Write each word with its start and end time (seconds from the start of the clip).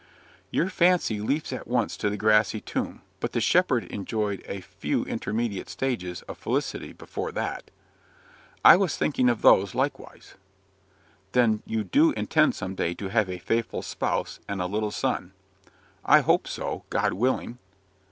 '""Your 0.49 0.67
fancy 0.67 1.19
leaps 1.21 1.53
at 1.53 1.67
once 1.67 1.95
to 1.97 2.09
the 2.09 2.17
grassy 2.17 2.59
tomb; 2.59 3.03
but 3.19 3.33
the 3.33 3.39
shepherd 3.39 3.83
enjoyed 3.83 4.43
a 4.47 4.61
few 4.61 5.03
intermediate 5.03 5.69
stages 5.69 6.23
of 6.23 6.39
felicity 6.39 6.91
before 6.91 7.31
that." 7.33 7.69
"I 8.65 8.77
was 8.77 8.97
thinking 8.97 9.29
of 9.29 9.43
those 9.43 9.75
likewise." 9.75 10.33
"Then 11.33 11.61
you 11.67 11.83
do 11.83 12.13
intend 12.13 12.55
some 12.55 12.73
day 12.73 12.95
to 12.95 13.09
have 13.09 13.29
a 13.29 13.37
'faithful 13.37 13.83
spouse 13.83 14.39
and 14.47 14.59
a 14.59 14.65
little 14.65 14.89
son'?" 14.89 15.33
"I 16.03 16.21
hope 16.21 16.47
so 16.47 16.83
God 16.89 17.13
willing." 17.13 17.59